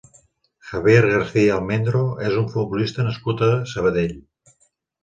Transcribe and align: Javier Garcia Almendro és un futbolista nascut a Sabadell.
Javier 0.69 1.03
Garcia 1.09 1.53
Almendro 1.57 2.03
és 2.31 2.41
un 2.41 2.51
futbolista 2.55 3.09
nascut 3.11 3.47
a 3.51 3.55
Sabadell. 3.75 4.19